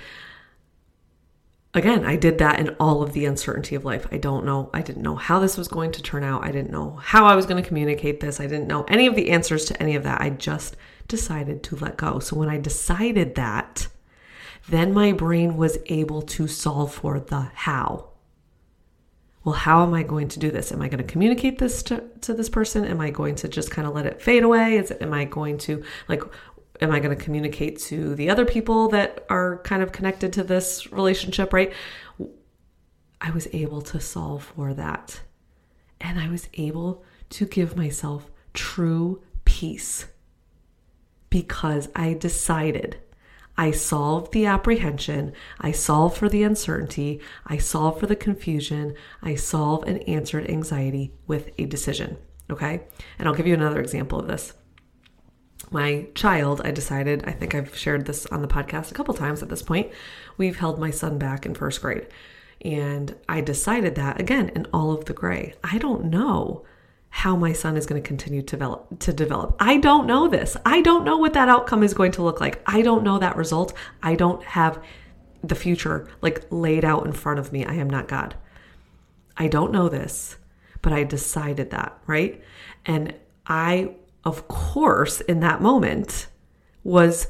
again, 1.75 2.03
I 2.03 2.15
did 2.15 2.39
that 2.39 2.59
in 2.59 2.69
all 2.79 3.03
of 3.03 3.13
the 3.13 3.25
uncertainty 3.25 3.75
of 3.75 3.85
life. 3.85 4.07
I 4.11 4.17
don't 4.17 4.43
know. 4.43 4.71
I 4.73 4.81
didn't 4.81 5.03
know 5.03 5.15
how 5.15 5.37
this 5.37 5.57
was 5.57 5.67
going 5.67 5.91
to 5.91 6.01
turn 6.01 6.23
out. 6.23 6.43
I 6.43 6.51
didn't 6.51 6.71
know 6.71 6.95
how 6.95 7.25
I 7.25 7.35
was 7.35 7.45
going 7.45 7.61
to 7.61 7.67
communicate 7.67 8.21
this. 8.21 8.39
I 8.39 8.47
didn't 8.47 8.67
know 8.67 8.85
any 8.85 9.05
of 9.05 9.15
the 9.15 9.29
answers 9.29 9.65
to 9.65 9.79
any 9.79 9.95
of 9.95 10.03
that. 10.03 10.19
I 10.19 10.31
just 10.31 10.75
decided 11.07 11.63
to 11.63 11.75
let 11.75 11.97
go. 11.97 12.19
So 12.19 12.35
when 12.35 12.49
I 12.49 12.57
decided 12.57 13.35
that, 13.35 13.87
then 14.67 14.93
my 14.93 15.11
brain 15.11 15.57
was 15.57 15.77
able 15.87 16.21
to 16.23 16.47
solve 16.47 16.93
for 16.93 17.19
the 17.19 17.49
how. 17.53 18.09
Well, 19.43 19.53
how 19.53 19.83
am 19.83 19.93
I 19.93 20.01
going 20.01 20.27
to 20.29 20.39
do 20.39 20.49
this? 20.49 20.71
Am 20.71 20.81
I 20.81 20.87
going 20.87 21.05
to 21.05 21.11
communicate 21.11 21.59
this 21.59 21.83
to, 21.83 22.03
to 22.21 22.33
this 22.33 22.49
person? 22.49 22.83
Am 22.83 22.99
I 22.99 23.11
going 23.11 23.35
to 23.35 23.47
just 23.47 23.69
kind 23.69 23.87
of 23.87 23.93
let 23.93 24.07
it 24.07 24.21
fade 24.21 24.43
away? 24.43 24.77
Is 24.77 24.91
am 24.99 25.13
I 25.13 25.25
going 25.25 25.59
to 25.59 25.83
like 26.07 26.23
am 26.81 26.91
I 26.91 26.99
going 26.99 27.15
to 27.15 27.23
communicate 27.23 27.79
to 27.81 28.15
the 28.15 28.29
other 28.29 28.43
people 28.43 28.89
that 28.89 29.23
are 29.29 29.59
kind 29.59 29.83
of 29.83 29.91
connected 29.91 30.33
to 30.33 30.43
this 30.43 30.91
relationship, 30.91 31.53
right? 31.53 31.71
I 33.21 33.31
was 33.31 33.47
able 33.53 33.81
to 33.83 33.99
solve 33.99 34.51
for 34.55 34.73
that. 34.73 35.21
And 36.01 36.19
I 36.19 36.27
was 36.27 36.49
able 36.55 37.03
to 37.29 37.45
give 37.45 37.77
myself 37.77 38.29
true 38.53 39.21
peace 39.45 40.05
because 41.35 41.89
I 41.93 42.13
decided 42.13 42.95
I 43.57 43.71
solved 43.71 44.31
the 44.31 44.45
apprehension, 44.45 45.33
I 45.59 45.73
solved 45.73 46.15
for 46.15 46.29
the 46.29 46.43
uncertainty, 46.43 47.19
I 47.45 47.57
solved 47.57 47.99
for 47.99 48.07
the 48.07 48.15
confusion, 48.15 48.95
I 49.21 49.35
solved 49.35 49.85
and 49.85 50.01
answered 50.07 50.49
anxiety 50.49 51.11
with 51.27 51.49
a 51.57 51.65
decision. 51.65 52.15
Okay. 52.49 52.83
And 53.19 53.27
I'll 53.27 53.33
give 53.33 53.47
you 53.47 53.53
another 53.53 53.81
example 53.81 54.17
of 54.17 54.27
this. 54.27 54.53
My 55.71 56.07
child, 56.15 56.61
I 56.63 56.71
decided, 56.71 57.25
I 57.27 57.31
think 57.33 57.53
I've 57.53 57.75
shared 57.75 58.05
this 58.05 58.25
on 58.27 58.41
the 58.41 58.47
podcast 58.47 58.91
a 58.91 58.93
couple 58.93 59.13
times 59.13 59.43
at 59.43 59.49
this 59.49 59.61
point. 59.61 59.91
We've 60.37 60.55
held 60.55 60.79
my 60.79 60.91
son 60.91 61.17
back 61.17 61.45
in 61.45 61.53
first 61.53 61.81
grade. 61.81 62.07
And 62.61 63.13
I 63.27 63.41
decided 63.41 63.95
that 63.95 64.21
again 64.21 64.53
in 64.55 64.67
all 64.73 64.93
of 64.93 65.03
the 65.03 65.13
gray. 65.13 65.53
I 65.65 65.79
don't 65.79 66.05
know 66.05 66.63
how 67.15 67.33
my 67.33 67.53
son 67.53 67.77
is 67.77 67.85
going 67.85 67.99
to 67.99 68.05
continue 68.05 68.41
to 68.41 68.57
develop 68.57 68.99
to 68.99 69.13
develop. 69.13 69.55
I 69.57 69.77
don't 69.77 70.05
know 70.05 70.27
this. 70.27 70.57
I 70.65 70.81
don't 70.81 71.05
know 71.05 71.15
what 71.15 71.31
that 71.31 71.47
outcome 71.47 71.81
is 71.81 71.93
going 71.93 72.11
to 72.11 72.21
look 72.21 72.41
like. 72.41 72.61
I 72.65 72.81
don't 72.81 73.05
know 73.05 73.17
that 73.19 73.37
result. 73.37 73.71
I 74.03 74.15
don't 74.15 74.43
have 74.43 74.83
the 75.41 75.55
future 75.55 76.09
like 76.21 76.45
laid 76.49 76.83
out 76.83 77.05
in 77.05 77.13
front 77.13 77.39
of 77.39 77.53
me. 77.53 77.63
I 77.63 77.75
am 77.75 77.89
not 77.89 78.09
God. 78.09 78.35
I 79.37 79.47
don't 79.47 79.71
know 79.71 79.87
this, 79.87 80.35
but 80.81 80.91
I 80.91 81.05
decided 81.05 81.69
that, 81.69 81.97
right? 82.05 82.43
And 82.85 83.15
I 83.47 83.95
of 84.25 84.49
course 84.49 85.21
in 85.21 85.39
that 85.39 85.61
moment 85.61 86.27
was 86.83 87.27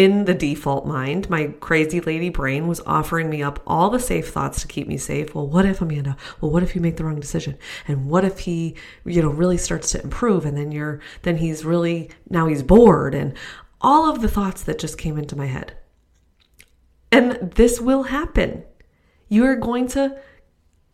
in 0.00 0.24
the 0.24 0.32
default 0.32 0.86
mind, 0.86 1.28
my 1.28 1.48
crazy 1.60 2.00
lady 2.00 2.30
brain 2.30 2.66
was 2.66 2.80
offering 2.86 3.28
me 3.28 3.42
up 3.42 3.62
all 3.66 3.90
the 3.90 4.00
safe 4.00 4.30
thoughts 4.30 4.62
to 4.62 4.66
keep 4.66 4.88
me 4.88 4.96
safe. 4.96 5.34
Well, 5.34 5.46
what 5.46 5.66
if 5.66 5.82
Amanda? 5.82 6.16
Well, 6.40 6.50
what 6.50 6.62
if 6.62 6.74
you 6.74 6.80
make 6.80 6.96
the 6.96 7.04
wrong 7.04 7.20
decision? 7.20 7.58
And 7.86 8.08
what 8.08 8.24
if 8.24 8.38
he, 8.38 8.76
you 9.04 9.20
know, 9.20 9.28
really 9.28 9.58
starts 9.58 9.92
to 9.92 10.02
improve 10.02 10.46
and 10.46 10.56
then 10.56 10.72
you're 10.72 11.00
then 11.20 11.36
he's 11.36 11.66
really 11.66 12.08
now 12.30 12.46
he's 12.46 12.62
bored 12.62 13.14
and 13.14 13.34
all 13.82 14.10
of 14.10 14.22
the 14.22 14.28
thoughts 14.28 14.62
that 14.62 14.78
just 14.78 14.96
came 14.96 15.18
into 15.18 15.36
my 15.36 15.44
head. 15.44 15.76
And 17.12 17.52
this 17.56 17.78
will 17.78 18.04
happen. 18.04 18.64
You 19.28 19.44
are 19.44 19.56
going 19.56 19.86
to 19.88 20.18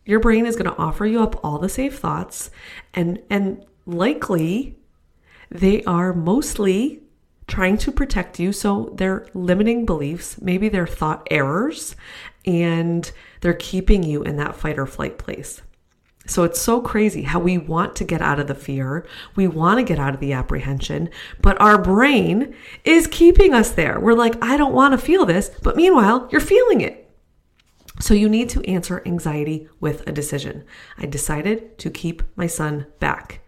your 0.05 0.19
brain 0.19 0.45
is 0.45 0.57
going 0.57 0.69
to 0.69 0.77
offer 0.77 1.05
you 1.05 1.23
up 1.23 1.39
all 1.45 1.59
the 1.59 1.69
safe 1.69 1.97
thoughts 1.97 2.51
and 2.93 3.21
and 3.29 3.65
likely 3.85 4.77
they 5.49 5.81
are 5.85 6.13
mostly 6.13 7.06
trying 7.47 7.77
to 7.77 7.91
protect 7.91 8.39
you. 8.39 8.51
So 8.51 8.93
they're 8.95 9.27
limiting 9.33 9.85
beliefs, 9.85 10.41
maybe 10.41 10.69
they're 10.69 10.87
thought 10.87 11.27
errors, 11.31 11.95
and 12.45 13.09
they're 13.41 13.53
keeping 13.53 14.03
you 14.03 14.23
in 14.23 14.37
that 14.37 14.55
fight 14.55 14.77
or 14.77 14.85
flight 14.85 15.17
place. 15.17 15.61
So 16.27 16.43
it's 16.43 16.59
so 16.59 16.81
crazy 16.81 17.21
how 17.21 17.39
we 17.39 17.57
want 17.57 17.95
to 17.95 18.03
get 18.03 18.21
out 18.21 18.39
of 18.39 18.47
the 18.47 18.55
fear. 18.55 19.07
We 19.37 19.47
want 19.47 19.79
to 19.79 19.83
get 19.83 19.97
out 19.97 20.13
of 20.13 20.19
the 20.19 20.33
apprehension, 20.33 21.09
but 21.41 21.59
our 21.61 21.81
brain 21.81 22.53
is 22.83 23.07
keeping 23.07 23.53
us 23.53 23.71
there. 23.71 23.97
We're 23.97 24.13
like, 24.13 24.35
I 24.43 24.57
don't 24.57 24.73
want 24.73 24.91
to 24.91 24.97
feel 24.97 25.25
this, 25.25 25.49
but 25.63 25.77
meanwhile, 25.77 26.27
you're 26.29 26.41
feeling 26.41 26.81
it. 26.81 27.09
So 27.99 28.13
you 28.13 28.27
need 28.27 28.49
to 28.49 28.69
answer 28.69 29.01
anxiety 29.05 29.69
with 29.79 30.05
a 30.07 30.11
decision. 30.11 30.65
I 30.97 31.05
decided 31.05 31.77
to 31.79 31.89
keep 31.89 32.21
my 32.35 32.45
son 32.45 32.87
back. 32.99 33.39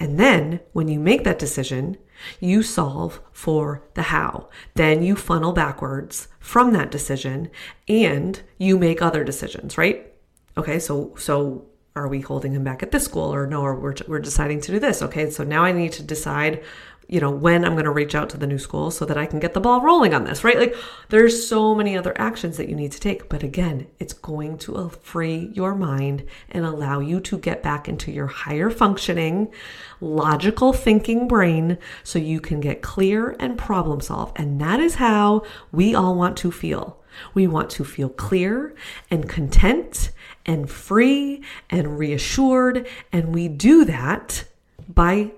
And 0.00 0.18
then 0.18 0.60
when 0.72 0.88
you 0.88 0.98
make 0.98 1.24
that 1.24 1.38
decision, 1.38 1.98
you 2.40 2.62
solve 2.62 3.20
for 3.32 3.82
the 3.94 4.02
how. 4.02 4.48
Then 4.74 5.02
you 5.02 5.16
funnel 5.16 5.52
backwards 5.52 6.28
from 6.38 6.72
that 6.72 6.90
decision 6.90 7.50
and 7.88 8.42
you 8.58 8.78
make 8.78 9.02
other 9.02 9.24
decisions, 9.24 9.76
right? 9.78 10.12
Okay, 10.56 10.78
so 10.78 11.14
so 11.16 11.66
are 11.96 12.08
we 12.08 12.20
holding 12.20 12.52
him 12.52 12.64
back 12.64 12.82
at 12.82 12.90
this 12.90 13.04
school 13.04 13.32
or 13.32 13.46
no 13.46 13.62
or 13.62 13.76
we're, 13.76 13.94
we're 14.08 14.18
deciding 14.18 14.60
to 14.60 14.72
do 14.72 14.80
this 14.80 15.00
okay 15.00 15.30
so 15.30 15.44
now 15.44 15.62
i 15.62 15.70
need 15.70 15.92
to 15.92 16.02
decide 16.02 16.62
you 17.08 17.20
know, 17.20 17.30
when 17.30 17.64
I'm 17.64 17.74
going 17.74 17.84
to 17.84 17.90
reach 17.90 18.14
out 18.14 18.30
to 18.30 18.36
the 18.36 18.46
new 18.46 18.58
school 18.58 18.90
so 18.90 19.04
that 19.04 19.18
I 19.18 19.26
can 19.26 19.38
get 19.38 19.54
the 19.54 19.60
ball 19.60 19.80
rolling 19.80 20.14
on 20.14 20.24
this, 20.24 20.42
right? 20.42 20.58
Like 20.58 20.74
there's 21.08 21.46
so 21.46 21.74
many 21.74 21.96
other 21.96 22.14
actions 22.16 22.56
that 22.56 22.68
you 22.68 22.74
need 22.74 22.92
to 22.92 23.00
take. 23.00 23.28
But 23.28 23.42
again, 23.42 23.86
it's 23.98 24.12
going 24.12 24.58
to 24.58 24.76
uh, 24.76 24.88
free 24.88 25.50
your 25.54 25.74
mind 25.74 26.24
and 26.50 26.64
allow 26.64 27.00
you 27.00 27.20
to 27.20 27.38
get 27.38 27.62
back 27.62 27.88
into 27.88 28.10
your 28.10 28.26
higher 28.26 28.70
functioning, 28.70 29.52
logical 30.00 30.72
thinking 30.72 31.28
brain 31.28 31.78
so 32.02 32.18
you 32.18 32.40
can 32.40 32.60
get 32.60 32.82
clear 32.82 33.36
and 33.38 33.58
problem 33.58 34.00
solve. 34.00 34.32
And 34.36 34.60
that 34.60 34.80
is 34.80 34.96
how 34.96 35.42
we 35.72 35.94
all 35.94 36.14
want 36.14 36.36
to 36.38 36.50
feel. 36.50 37.00
We 37.32 37.46
want 37.46 37.70
to 37.70 37.84
feel 37.84 38.08
clear 38.08 38.74
and 39.10 39.28
content 39.28 40.10
and 40.46 40.68
free 40.70 41.42
and 41.70 41.98
reassured. 41.98 42.88
And 43.12 43.34
we 43.34 43.48
do 43.48 43.84
that 43.84 44.44
by 44.88 45.32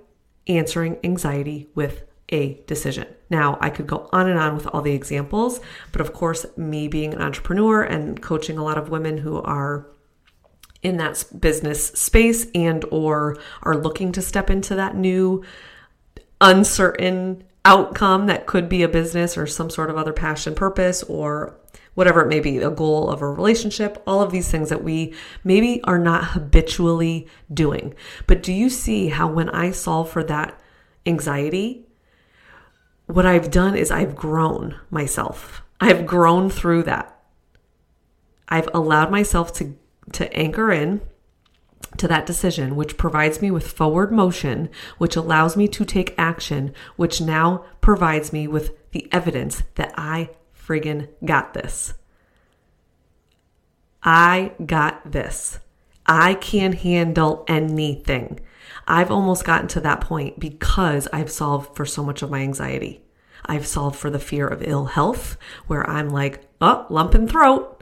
answering 0.46 0.98
anxiety 1.04 1.68
with 1.74 2.04
a 2.28 2.60
decision. 2.66 3.06
Now, 3.30 3.58
I 3.60 3.70
could 3.70 3.86
go 3.86 4.08
on 4.12 4.28
and 4.28 4.38
on 4.38 4.54
with 4.54 4.66
all 4.68 4.82
the 4.82 4.92
examples, 4.92 5.60
but 5.92 6.00
of 6.00 6.12
course, 6.12 6.46
me 6.56 6.88
being 6.88 7.14
an 7.14 7.22
entrepreneur 7.22 7.82
and 7.82 8.20
coaching 8.20 8.58
a 8.58 8.64
lot 8.64 8.78
of 8.78 8.88
women 8.88 9.18
who 9.18 9.40
are 9.42 9.86
in 10.82 10.96
that 10.98 11.24
business 11.38 11.88
space 11.88 12.46
and 12.54 12.84
or 12.90 13.36
are 13.62 13.76
looking 13.76 14.12
to 14.12 14.22
step 14.22 14.50
into 14.50 14.74
that 14.74 14.96
new 14.96 15.42
uncertain 16.40 17.42
outcome 17.64 18.26
that 18.26 18.46
could 18.46 18.68
be 18.68 18.82
a 18.82 18.88
business 18.88 19.36
or 19.36 19.46
some 19.46 19.68
sort 19.68 19.90
of 19.90 19.96
other 19.96 20.12
passion 20.12 20.54
purpose 20.54 21.02
or 21.04 21.58
whatever 21.96 22.20
it 22.20 22.28
may 22.28 22.40
be, 22.40 22.58
a 22.58 22.70
goal 22.70 23.10
of 23.10 23.22
a 23.22 23.28
relationship, 23.28 24.00
all 24.06 24.22
of 24.22 24.30
these 24.30 24.50
things 24.50 24.68
that 24.68 24.84
we 24.84 25.14
maybe 25.42 25.82
are 25.84 25.98
not 25.98 26.24
habitually 26.24 27.26
doing. 27.52 27.94
But 28.26 28.42
do 28.42 28.52
you 28.52 28.68
see 28.68 29.08
how 29.08 29.26
when 29.26 29.48
I 29.48 29.70
solve 29.70 30.10
for 30.10 30.22
that 30.24 30.60
anxiety, 31.06 31.86
what 33.06 33.24
I've 33.24 33.50
done 33.50 33.74
is 33.74 33.90
I've 33.90 34.14
grown 34.14 34.78
myself. 34.90 35.62
I've 35.80 36.06
grown 36.06 36.50
through 36.50 36.82
that. 36.84 37.18
I've 38.48 38.68
allowed 38.72 39.10
myself 39.10 39.52
to 39.54 39.74
to 40.12 40.32
anchor 40.36 40.70
in 40.70 41.00
to 41.96 42.06
that 42.08 42.26
decision, 42.26 42.76
which 42.76 42.96
provides 42.96 43.40
me 43.40 43.50
with 43.50 43.72
forward 43.72 44.12
motion, 44.12 44.68
which 44.98 45.16
allows 45.16 45.56
me 45.56 45.66
to 45.68 45.84
take 45.84 46.14
action, 46.18 46.74
which 46.96 47.20
now 47.20 47.64
provides 47.80 48.32
me 48.32 48.46
with 48.46 48.72
the 48.90 49.08
evidence 49.12 49.62
that 49.76 49.92
I 49.96 50.30
friggin' 50.66 51.08
got 51.24 51.54
this. 51.54 51.94
I 54.02 54.52
got 54.64 55.10
this. 55.10 55.58
I 56.06 56.34
can 56.34 56.72
handle 56.72 57.44
anything. 57.48 58.40
I've 58.86 59.10
almost 59.10 59.44
gotten 59.44 59.68
to 59.68 59.80
that 59.80 60.00
point 60.00 60.38
because 60.38 61.08
I've 61.12 61.30
solved 61.30 61.76
for 61.76 61.84
so 61.84 62.04
much 62.04 62.22
of 62.22 62.30
my 62.30 62.40
anxiety. 62.40 63.02
I've 63.44 63.66
solved 63.66 63.96
for 63.96 64.10
the 64.10 64.18
fear 64.18 64.46
of 64.46 64.62
ill 64.62 64.86
health, 64.86 65.36
where 65.66 65.88
I'm 65.88 66.10
like, 66.10 66.46
oh, 66.60 66.86
lump 66.88 67.14
in 67.14 67.28
throat. 67.28 67.72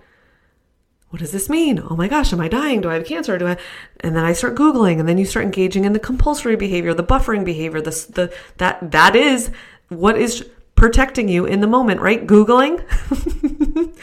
What 1.10 1.20
does 1.20 1.32
this 1.32 1.48
mean? 1.48 1.80
Oh 1.88 1.94
my 1.94 2.08
gosh, 2.08 2.32
am 2.32 2.40
I 2.40 2.48
dying? 2.48 2.80
Do 2.80 2.90
I 2.90 2.94
have 2.94 3.06
cancer? 3.06 3.38
Do 3.38 3.46
I? 3.46 3.56
And 4.00 4.16
then 4.16 4.24
I 4.24 4.32
start 4.32 4.56
googling, 4.56 4.98
and 4.98 5.08
then 5.08 5.16
you 5.16 5.24
start 5.24 5.44
engaging 5.44 5.84
in 5.84 5.92
the 5.92 6.00
compulsory 6.00 6.56
behavior, 6.56 6.92
the 6.92 7.04
buffering 7.04 7.44
behavior. 7.44 7.80
This, 7.80 8.06
the 8.06 8.34
that 8.56 8.90
that 8.90 9.14
is 9.14 9.50
what 9.88 10.18
is 10.18 10.48
protecting 10.84 11.30
you 11.30 11.46
in 11.46 11.62
the 11.62 11.66
moment, 11.66 11.98
right? 12.02 12.26
Googling. 12.26 12.84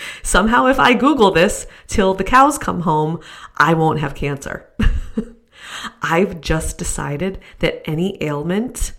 Somehow, 0.24 0.66
if 0.66 0.80
I 0.80 0.96
Google 0.96 1.30
this 1.30 1.68
till 1.86 2.16
the 2.16 2.24
cows 2.24 2.58
come 2.58 2.80
home, 2.80 3.20
I 3.56 3.76
won't 3.76 4.00
have 4.00 4.16
cancer. 4.16 4.68
I've 6.02 6.42
just 6.42 6.80
decided 6.80 7.38
that 7.60 7.88
any 7.88 8.18
ailment 8.20 8.94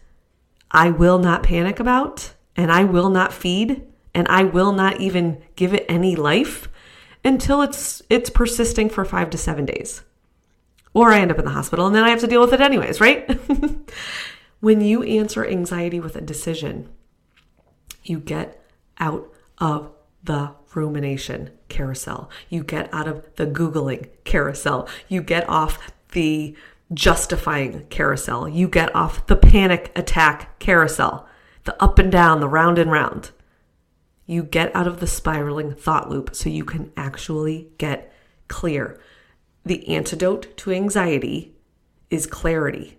I 0.70 0.90
will 0.90 1.18
not 1.18 1.42
panic 1.42 1.80
about 1.80 2.34
and 2.54 2.70
I 2.70 2.84
will 2.84 3.10
not 3.10 3.32
feed 3.32 3.82
and 4.14 4.28
I 4.28 4.44
will 4.44 4.70
not 4.70 5.00
even 5.00 5.42
give 5.56 5.74
it 5.74 5.84
any 5.88 6.14
life 6.14 6.68
until 7.24 7.62
it's 7.62 8.00
it's 8.08 8.30
persisting 8.30 8.90
for 8.90 9.04
5 9.04 9.28
to 9.30 9.36
7 9.36 9.66
days. 9.66 10.02
Or 10.94 11.10
I 11.10 11.18
end 11.18 11.32
up 11.32 11.38
in 11.40 11.44
the 11.44 11.50
hospital 11.50 11.88
and 11.88 11.96
then 11.96 12.04
I 12.04 12.10
have 12.10 12.20
to 12.20 12.28
deal 12.28 12.42
with 12.42 12.52
it 12.52 12.60
anyways, 12.60 13.00
right? 13.00 13.28
when 14.60 14.80
you 14.82 15.02
answer 15.02 15.44
anxiety 15.44 15.98
with 15.98 16.14
a 16.14 16.20
decision, 16.20 16.88
you 18.04 18.18
get 18.18 18.62
out 18.98 19.32
of 19.58 19.92
the 20.22 20.52
rumination 20.74 21.50
carousel. 21.68 22.30
You 22.48 22.64
get 22.64 22.92
out 22.92 23.08
of 23.08 23.24
the 23.36 23.46
Googling 23.46 24.08
carousel. 24.24 24.88
You 25.08 25.22
get 25.22 25.48
off 25.48 25.92
the 26.12 26.54
justifying 26.94 27.86
carousel. 27.88 28.48
You 28.48 28.68
get 28.68 28.94
off 28.94 29.26
the 29.26 29.36
panic 29.36 29.92
attack 29.96 30.58
carousel 30.58 31.28
the 31.64 31.80
up 31.82 31.98
and 31.98 32.10
down, 32.10 32.40
the 32.40 32.48
round 32.48 32.78
and 32.78 32.90
round. 32.90 33.30
You 34.26 34.42
get 34.42 34.74
out 34.74 34.86
of 34.86 35.00
the 35.00 35.06
spiraling 35.06 35.74
thought 35.74 36.10
loop 36.10 36.34
so 36.34 36.48
you 36.48 36.64
can 36.64 36.92
actually 36.96 37.68
get 37.78 38.12
clear. 38.48 39.00
The 39.64 39.88
antidote 39.88 40.56
to 40.58 40.72
anxiety 40.72 41.54
is 42.10 42.26
clarity. 42.26 42.98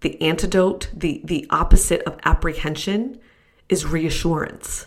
The 0.00 0.20
antidote, 0.20 0.90
the, 0.92 1.22
the 1.24 1.46
opposite 1.50 2.02
of 2.02 2.18
apprehension, 2.24 3.18
is 3.68 3.86
reassurance. 3.86 4.86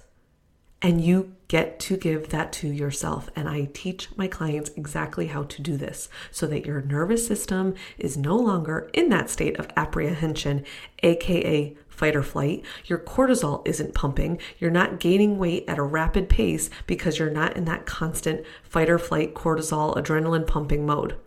And 0.81 1.01
you 1.01 1.34
get 1.48 1.79
to 1.79 1.98
give 1.98 2.29
that 2.29 2.51
to 2.53 2.67
yourself. 2.67 3.29
And 3.36 3.50
I 3.50 3.69
teach 3.74 4.10
my 4.15 4.27
clients 4.27 4.69
exactly 4.75 5.27
how 5.27 5.43
to 5.43 5.62
do 5.62 5.75
this 5.75 6.07
so 6.29 6.46
that 6.48 6.65
your 6.65 6.81
nervous 6.81 7.25
system 7.25 7.74
is 7.98 8.17
no 8.17 8.36
longer 8.36 8.89
in 8.93 9.10
that 9.10 9.29
state 9.29 9.57
of 9.57 9.69
apprehension, 9.75 10.65
aka 11.01 11.75
fight 11.88 12.15
or 12.15 12.22
flight. 12.22 12.63
Your 12.86 13.00
cortisol 13.00 13.67
isn't 13.67 13.96
pumping. 13.96 14.39
You're 14.60 14.69
not 14.69 15.00
gaining 15.00 15.39
weight 15.39 15.65
at 15.67 15.79
a 15.79 15.84
rapid 15.84 16.29
pace 16.29 16.69
because 16.86 17.17
you're 17.17 17.31
not 17.31 17.57
in 17.57 17.65
that 17.65 17.88
constant 17.88 18.46
fight 18.62 18.89
or 18.89 19.00
flight, 19.00 19.34
cortisol, 19.34 19.98
adrenaline 19.98 20.46
pumping 20.46 20.86
mode. 20.86 21.17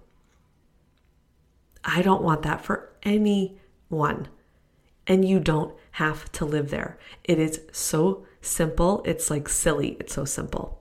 I 1.85 2.02
don't 2.02 2.23
want 2.23 2.42
that 2.42 2.64
for 2.64 2.90
anyone. 3.02 4.28
And 5.11 5.29
you 5.29 5.40
don't 5.40 5.75
have 5.90 6.31
to 6.33 6.45
live 6.45 6.71
there. 6.71 6.97
It 7.25 7.40
is 7.40 7.62
so 7.73 8.25
simple. 8.40 9.02
It's 9.05 9.29
like 9.29 9.49
silly. 9.49 9.97
It's 9.99 10.14
so 10.14 10.25
simple. 10.25 10.81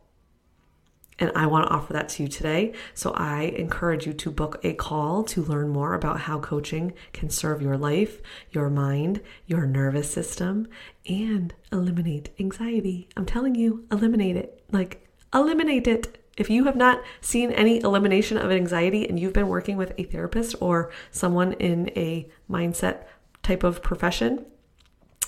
And 1.17 1.31
I 1.35 1.47
want 1.47 1.65
to 1.65 1.73
offer 1.73 1.93
that 1.93 2.09
to 2.09 2.23
you 2.23 2.29
today. 2.29 2.73
So 2.93 3.11
I 3.13 3.41
encourage 3.41 4.05
you 4.05 4.13
to 4.13 4.29
book 4.29 4.59
a 4.63 4.73
call 4.73 5.23
to 5.23 5.41
learn 5.41 5.69
more 5.69 5.95
about 5.95 6.21
how 6.21 6.39
coaching 6.39 6.93
can 7.11 7.31
serve 7.31 7.59
your 7.59 7.75
life, 7.75 8.21
your 8.51 8.69
mind, 8.69 9.21
your 9.47 9.65
nervous 9.65 10.13
system, 10.13 10.67
and 11.07 11.55
eliminate 11.71 12.29
anxiety. 12.39 13.09
I'm 13.17 13.25
telling 13.25 13.55
you, 13.55 13.85
eliminate 13.91 14.37
it. 14.37 14.63
Like, 14.71 15.09
eliminate 15.33 15.87
it. 15.87 16.23
If 16.37 16.51
you 16.51 16.65
have 16.65 16.77
not 16.77 17.01
seen 17.19 17.51
any 17.51 17.81
elimination 17.81 18.37
of 18.37 18.51
anxiety 18.51 19.09
and 19.09 19.19
you've 19.19 19.33
been 19.33 19.49
working 19.49 19.75
with 19.75 19.91
a 19.97 20.03
therapist 20.03 20.55
or 20.61 20.91
someone 21.11 21.53
in 21.53 21.89
a 21.97 22.29
mindset 22.49 23.05
type 23.43 23.63
of 23.63 23.81
profession, 23.81 24.45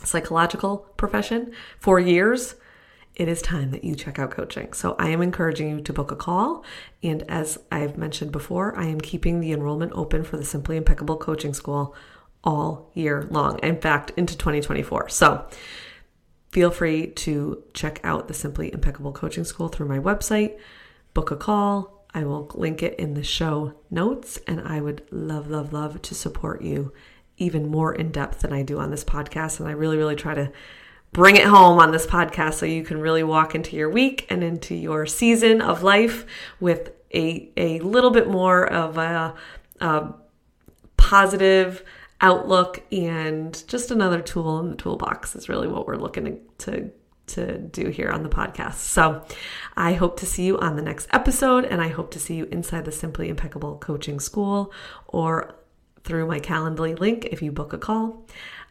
psychological 0.04 0.90
profession 0.98 1.52
for 1.80 2.00
years, 2.00 2.56
it 3.16 3.28
is 3.28 3.42
time 3.42 3.72
that 3.72 3.84
you 3.84 3.96
check 3.96 4.20
out 4.20 4.32
coaching. 4.32 4.74
So 4.74 4.96
I 4.98 5.10
am 5.10 5.22
encouraging 5.22 5.70
you 5.70 5.82
to 5.82 5.94
book 5.94 6.12
a 6.12 6.16
call. 6.16 6.64
And 7.04 7.24
as 7.24 7.60
I've 7.72 7.98
mentioned 7.98 8.32
before, 8.32 8.78
I 8.78 8.86
am 8.86 9.02
keeping 9.02 9.40
the 9.40 9.52
enrollment 9.52 9.92
open 9.94 10.24
for 10.24 10.38
the 10.38 10.46
Simply 10.46 10.78
Impeccable 10.78 11.18
Coaching 11.18 11.54
School 11.54 11.94
all 12.44 12.90
year 12.94 13.28
long. 13.30 13.60
In 13.60 13.80
fact, 13.80 14.12
into 14.16 14.38
2024. 14.38 15.10
So 15.10 15.46
feel 16.52 16.72
free 16.72 17.08
to 17.08 17.64
check 17.74 18.00
out 18.04 18.28
the 18.28 18.34
Simply 18.34 18.74
Impeccable 18.74 19.12
Coaching 19.12 19.44
School 19.44 19.68
through 19.68 19.88
my 19.88 20.00
website, 20.00 20.58
book 21.14 21.32
a 21.32 21.36
call. 21.36 22.06
I 22.14 22.24
will 22.26 22.50
link 22.56 22.82
it 22.82 23.00
in 23.00 23.14
the 23.14 23.24
show 23.24 23.74
notes, 23.90 24.38
and 24.48 24.60
I 24.62 24.82
would 24.82 25.04
love, 25.12 25.50
love, 25.50 25.72
love 25.72 26.02
to 26.02 26.16
support 26.16 26.62
you 26.62 26.92
even 27.42 27.68
more 27.68 27.94
in 27.94 28.12
depth 28.12 28.40
than 28.40 28.54
I 28.54 28.64
do 28.64 28.80
on 28.80 28.92
this 28.92 29.04
podcast. 29.04 29.60
And 29.60 29.68
I 29.68 29.72
really, 29.72 29.98
really 29.98 30.16
try 30.16 30.34
to 30.34 30.52
bring 31.12 31.36
it 31.36 31.46
home 31.46 31.80
on 31.80 31.92
this 31.92 32.06
podcast 32.06 32.54
so 32.54 32.66
you 32.66 32.84
can 32.84 33.02
really 33.02 33.24
walk 33.24 33.56
into 33.56 33.76
your 33.76 33.90
week 33.90 34.28
and 34.30 34.44
into 34.44 34.76
your 34.76 35.06
season 35.06 35.62
of 35.62 35.84
life 35.84 36.26
with 36.60 36.92
a, 37.14 37.52
a 37.58 37.80
little 37.80 38.12
bit 38.12 38.30
more 38.30 38.66
of 38.66 38.98
a, 38.98 39.36
a 39.82 40.14
positive 40.96 41.84
outlook 42.22 42.84
and 42.92 43.68
just 43.68 43.92
another 43.92 44.22
tool 44.22 44.60
in 44.60 44.70
the 44.70 44.76
toolbox 44.76 45.36
is 45.36 45.50
really 45.50 45.68
what 45.68 45.88
we're 45.88 45.98
looking 45.98 46.26
to, 46.26 46.40
to 46.60 46.92
to 47.28 47.58
do 47.58 47.88
here 47.88 48.10
on 48.10 48.24
the 48.24 48.30
podcast. 48.30 48.74
So 48.74 49.24
I 49.78 49.94
hope 49.94 50.20
to 50.20 50.26
see 50.26 50.44
you 50.44 50.60
on 50.60 50.76
the 50.76 50.82
next 50.82 51.08
episode, 51.14 51.64
and 51.64 51.82
I 51.82 51.88
hope 51.88 52.12
to 52.12 52.20
see 52.20 52.36
you 52.36 52.46
inside 52.52 52.84
the 52.84 52.92
Simply 52.92 53.30
Impeccable 53.30 53.78
Coaching 53.78 54.20
School 54.20 54.74
or 55.08 55.56
through 56.04 56.28
my 56.28 56.40
Calendly 56.40 56.98
link 57.00 57.26
if 57.26 57.42
you 57.42 57.52
book 57.52 57.74
a 57.74 57.78
call. 57.78 58.26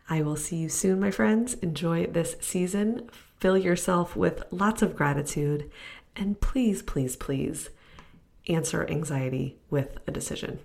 I 0.09 0.23
will 0.23 0.37
see 0.37 0.57
you 0.57 0.69
soon, 0.69 1.01
my 1.01 1.11
friends. 1.11 1.55
Enjoy 1.55 2.07
this 2.07 2.37
season. 2.41 3.09
Fill 3.39 3.57
yourself 3.57 4.17
with 4.17 4.43
lots 4.51 4.83
of 4.83 4.97
gratitude. 4.97 5.71
And 6.17 6.41
please, 6.41 6.83
please, 6.83 7.17
please 7.17 7.71
answer 8.49 8.89
anxiety 8.91 9.59
with 9.71 9.99
a 10.07 10.11
decision. 10.11 10.59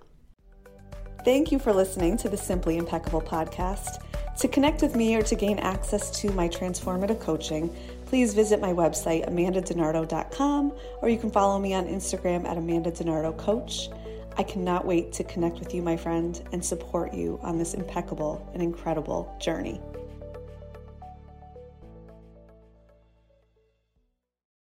Thank 1.24 1.52
you 1.52 1.60
for 1.60 1.74
listening 1.74 2.18
to 2.18 2.30
the 2.30 2.38
Simply 2.38 2.78
Impeccable 2.78 3.22
podcast. 3.22 4.04
To 4.40 4.48
connect 4.48 4.82
with 4.82 4.96
me 4.96 5.16
or 5.16 5.22
to 5.24 5.36
gain 5.36 5.60
access 5.60 6.12
to 6.22 6.32
my 6.34 6.50
transformative 6.50 7.20
coaching, 7.20 7.74
please 8.06 8.34
visit 8.34 8.60
my 8.60 8.74
website, 8.74 9.28
amandadenardo.com, 9.28 10.74
or 11.02 11.10
you 11.10 11.18
can 11.18 11.32
follow 11.32 11.58
me 11.58 11.74
on 11.74 11.86
Instagram 11.88 12.46
at 12.46 12.58
Amanda 12.58 12.92
Denardo 12.92 13.36
Coach. 13.38 13.90
I 14.38 14.44
cannot 14.44 14.86
wait 14.86 15.14
to 15.14 15.24
connect 15.24 15.60
with 15.60 15.74
you, 15.74 15.82
my 15.82 15.96
friend, 15.96 16.42
and 16.52 16.64
support 16.64 17.14
you 17.14 17.40
on 17.42 17.58
this 17.58 17.74
impeccable 17.74 18.50
and 18.54 18.62
incredible 18.62 19.34
journey. 19.40 19.80